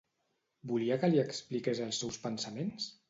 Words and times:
Volia 0.71 0.97
que 1.03 1.09
li 1.11 1.21
expliqués 1.25 1.83
els 1.89 2.01
seus 2.05 2.19
pensaments? 2.25 2.89